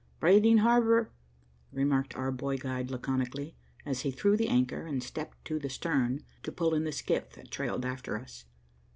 [0.19, 1.11] "Brading Harbor,"
[1.71, 3.55] remarked our boy guide laconically,
[3.85, 7.33] as he threw the anchor, and stepped to the stern to pull in the skiff
[7.33, 8.45] that trailed after us.